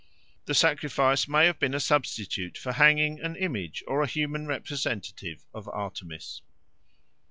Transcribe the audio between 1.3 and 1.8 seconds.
have been a